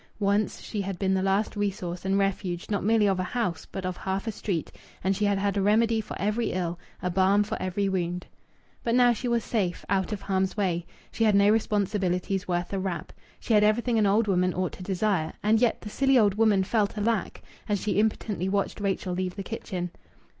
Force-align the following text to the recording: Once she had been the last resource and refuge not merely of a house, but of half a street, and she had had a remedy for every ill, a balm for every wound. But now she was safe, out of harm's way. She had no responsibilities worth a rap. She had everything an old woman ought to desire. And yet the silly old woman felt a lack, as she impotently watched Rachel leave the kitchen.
Once 0.19 0.59
she 0.61 0.81
had 0.81 0.97
been 0.97 1.13
the 1.13 1.21
last 1.21 1.55
resource 1.55 2.03
and 2.05 2.17
refuge 2.17 2.71
not 2.71 2.83
merely 2.83 3.05
of 3.07 3.19
a 3.19 3.23
house, 3.23 3.67
but 3.71 3.85
of 3.85 3.97
half 3.97 4.25
a 4.25 4.31
street, 4.31 4.71
and 5.03 5.15
she 5.15 5.25
had 5.25 5.37
had 5.37 5.55
a 5.55 5.61
remedy 5.61 6.01
for 6.01 6.17
every 6.19 6.49
ill, 6.53 6.79
a 7.03 7.09
balm 7.11 7.43
for 7.43 7.55
every 7.61 7.87
wound. 7.87 8.25
But 8.83 8.95
now 8.95 9.13
she 9.13 9.27
was 9.27 9.43
safe, 9.43 9.85
out 9.89 10.11
of 10.11 10.23
harm's 10.23 10.57
way. 10.57 10.87
She 11.11 11.23
had 11.23 11.35
no 11.35 11.49
responsibilities 11.51 12.47
worth 12.47 12.73
a 12.73 12.79
rap. 12.79 13.13
She 13.39 13.53
had 13.53 13.63
everything 13.63 13.99
an 13.99 14.07
old 14.07 14.25
woman 14.27 14.55
ought 14.55 14.71
to 14.71 14.81
desire. 14.81 15.33
And 15.43 15.61
yet 15.61 15.81
the 15.81 15.89
silly 15.91 16.17
old 16.17 16.33
woman 16.33 16.63
felt 16.63 16.97
a 16.97 17.01
lack, 17.01 17.43
as 17.69 17.79
she 17.79 17.99
impotently 17.99 18.49
watched 18.49 18.79
Rachel 18.79 19.13
leave 19.13 19.35
the 19.35 19.43
kitchen. 19.43 19.91